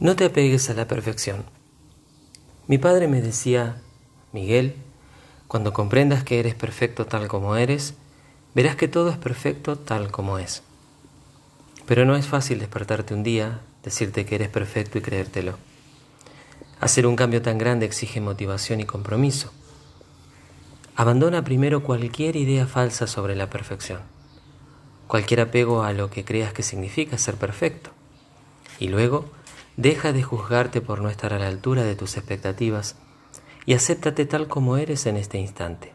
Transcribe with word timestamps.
No 0.00 0.16
te 0.16 0.24
apegues 0.24 0.68
a 0.70 0.74
la 0.74 0.88
perfección. 0.88 1.44
Mi 2.66 2.78
padre 2.78 3.06
me 3.06 3.22
decía, 3.22 3.80
Miguel, 4.32 4.74
cuando 5.46 5.72
comprendas 5.72 6.24
que 6.24 6.40
eres 6.40 6.56
perfecto 6.56 7.06
tal 7.06 7.28
como 7.28 7.54
eres, 7.54 7.94
verás 8.56 8.74
que 8.74 8.88
todo 8.88 9.08
es 9.10 9.18
perfecto 9.18 9.76
tal 9.76 10.10
como 10.10 10.38
es. 10.38 10.64
Pero 11.86 12.04
no 12.04 12.16
es 12.16 12.26
fácil 12.26 12.58
despertarte 12.58 13.14
un 13.14 13.22
día, 13.22 13.60
decirte 13.84 14.26
que 14.26 14.34
eres 14.34 14.48
perfecto 14.48 14.98
y 14.98 15.00
creértelo. 15.00 15.58
Hacer 16.80 17.06
un 17.06 17.14
cambio 17.14 17.40
tan 17.40 17.56
grande 17.56 17.86
exige 17.86 18.20
motivación 18.20 18.80
y 18.80 18.84
compromiso. 18.86 19.52
Abandona 20.96 21.44
primero 21.44 21.84
cualquier 21.84 22.34
idea 22.34 22.66
falsa 22.66 23.06
sobre 23.06 23.36
la 23.36 23.48
perfección, 23.48 24.00
cualquier 25.06 25.40
apego 25.40 25.84
a 25.84 25.92
lo 25.92 26.10
que 26.10 26.24
creas 26.24 26.52
que 26.52 26.64
significa 26.64 27.16
ser 27.16 27.36
perfecto, 27.36 27.90
y 28.80 28.88
luego 28.88 29.30
Deja 29.76 30.12
de 30.12 30.22
juzgarte 30.22 30.80
por 30.80 31.00
no 31.00 31.08
estar 31.08 31.32
a 31.32 31.38
la 31.38 31.48
altura 31.48 31.82
de 31.82 31.96
tus 31.96 32.16
expectativas 32.16 32.94
y 33.66 33.74
acéptate 33.74 34.24
tal 34.24 34.46
como 34.46 34.76
eres 34.76 35.06
en 35.06 35.16
este 35.16 35.38
instante. 35.38 35.92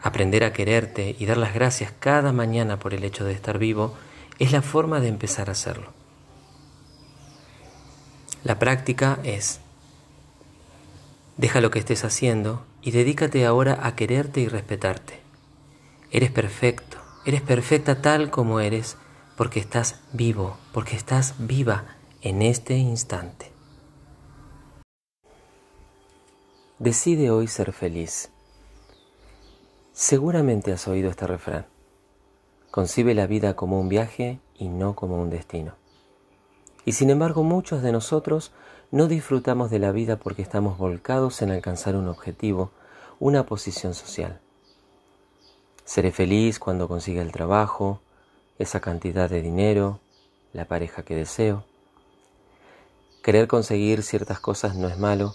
Aprender 0.00 0.44
a 0.44 0.52
quererte 0.52 1.16
y 1.18 1.26
dar 1.26 1.38
las 1.38 1.54
gracias 1.54 1.92
cada 1.98 2.32
mañana 2.32 2.78
por 2.78 2.94
el 2.94 3.02
hecho 3.02 3.24
de 3.24 3.32
estar 3.32 3.58
vivo 3.58 3.94
es 4.38 4.52
la 4.52 4.62
forma 4.62 5.00
de 5.00 5.08
empezar 5.08 5.48
a 5.48 5.52
hacerlo. 5.52 5.92
La 8.44 8.58
práctica 8.58 9.18
es, 9.24 9.60
deja 11.36 11.60
lo 11.60 11.70
que 11.70 11.80
estés 11.80 12.04
haciendo 12.04 12.64
y 12.80 12.92
dedícate 12.92 13.44
ahora 13.44 13.78
a 13.82 13.96
quererte 13.96 14.40
y 14.40 14.48
respetarte. 14.48 15.20
Eres 16.12 16.30
perfecto, 16.30 16.98
eres 17.24 17.40
perfecta 17.40 18.02
tal 18.02 18.30
como 18.30 18.60
eres 18.60 18.96
porque 19.36 19.58
estás 19.58 20.00
vivo, 20.12 20.58
porque 20.72 20.94
estás 20.94 21.34
viva 21.38 21.84
en 22.22 22.40
este 22.40 22.76
instante. 22.76 23.50
Decide 26.78 27.32
hoy 27.32 27.48
ser 27.48 27.72
feliz. 27.72 28.30
Seguramente 29.92 30.72
has 30.72 30.86
oído 30.86 31.10
este 31.10 31.26
refrán. 31.26 31.66
Concibe 32.70 33.14
la 33.14 33.26
vida 33.26 33.56
como 33.56 33.80
un 33.80 33.88
viaje 33.88 34.38
y 34.56 34.68
no 34.68 34.94
como 34.94 35.20
un 35.20 35.30
destino. 35.30 35.74
Y 36.84 36.92
sin 36.92 37.10
embargo 37.10 37.42
muchos 37.42 37.82
de 37.82 37.90
nosotros 37.90 38.52
no 38.92 39.08
disfrutamos 39.08 39.68
de 39.70 39.80
la 39.80 39.90
vida 39.90 40.16
porque 40.16 40.42
estamos 40.42 40.78
volcados 40.78 41.42
en 41.42 41.50
alcanzar 41.50 41.96
un 41.96 42.06
objetivo, 42.06 42.70
una 43.18 43.46
posición 43.46 43.94
social. 43.94 44.40
Seré 45.84 46.12
feliz 46.12 46.60
cuando 46.60 46.86
consiga 46.86 47.20
el 47.20 47.32
trabajo, 47.32 48.00
esa 48.60 48.78
cantidad 48.78 49.28
de 49.28 49.42
dinero, 49.42 49.98
la 50.52 50.66
pareja 50.66 51.02
que 51.02 51.16
deseo. 51.16 51.64
Querer 53.22 53.46
conseguir 53.46 54.02
ciertas 54.02 54.40
cosas 54.40 54.74
no 54.74 54.88
es 54.88 54.98
malo, 54.98 55.34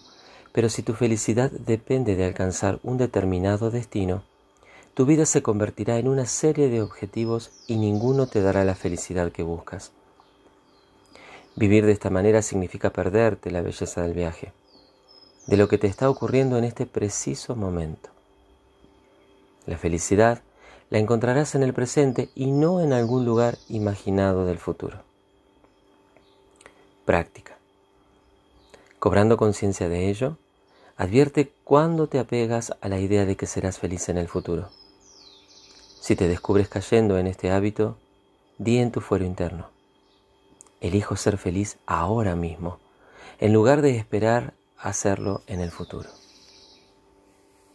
pero 0.51 0.69
si 0.69 0.83
tu 0.83 0.93
felicidad 0.93 1.49
depende 1.51 2.15
de 2.15 2.25
alcanzar 2.25 2.79
un 2.83 2.97
determinado 2.97 3.71
destino, 3.71 4.23
tu 4.93 5.05
vida 5.05 5.25
se 5.25 5.41
convertirá 5.41 5.97
en 5.97 6.07
una 6.07 6.25
serie 6.25 6.69
de 6.69 6.81
objetivos 6.81 7.51
y 7.67 7.77
ninguno 7.77 8.27
te 8.27 8.41
dará 8.41 8.65
la 8.65 8.75
felicidad 8.75 9.31
que 9.31 9.43
buscas. 9.43 9.91
Vivir 11.55 11.85
de 11.85 11.91
esta 11.91 12.09
manera 12.09 12.41
significa 12.41 12.89
perderte 12.89 13.51
la 13.51 13.61
belleza 13.61 14.01
del 14.01 14.13
viaje, 14.13 14.51
de 15.45 15.55
lo 15.55 15.67
que 15.67 15.77
te 15.77 15.87
está 15.87 16.09
ocurriendo 16.09 16.57
en 16.57 16.65
este 16.65 16.85
preciso 16.85 17.55
momento. 17.55 18.09
La 19.65 19.77
felicidad 19.77 20.41
la 20.89 20.99
encontrarás 20.99 21.55
en 21.55 21.63
el 21.63 21.73
presente 21.73 22.29
y 22.35 22.51
no 22.51 22.81
en 22.81 22.93
algún 22.93 23.25
lugar 23.25 23.57
imaginado 23.69 24.45
del 24.45 24.57
futuro. 24.57 25.03
Práctica. 27.05 27.56
Cobrando 28.99 29.37
conciencia 29.37 29.89
de 29.89 30.09
ello, 30.09 30.37
advierte 30.95 31.53
cuándo 31.63 32.07
te 32.07 32.17
apegas 32.17 32.73
a 32.81 32.89
la 32.89 32.99
idea 32.99 33.25
de 33.25 33.35
que 33.35 33.45
serás 33.45 33.77
feliz 33.77 34.09
en 34.09 34.17
el 34.17 34.27
futuro. 34.27 34.69
Si 36.01 36.15
te 36.15 36.27
descubres 36.27 36.67
cayendo 36.67 37.17
en 37.19 37.27
este 37.27 37.51
hábito, 37.51 37.97
di 38.57 38.79
en 38.79 38.91
tu 38.91 39.01
fuero 39.01 39.23
interno. 39.23 39.69
Elijo 40.81 41.15
ser 41.15 41.37
feliz 41.37 41.77
ahora 41.85 42.35
mismo, 42.35 42.79
en 43.39 43.53
lugar 43.53 43.81
de 43.81 43.97
esperar 43.97 44.53
hacerlo 44.79 45.43
en 45.45 45.59
el 45.59 45.69
futuro. 45.69 46.09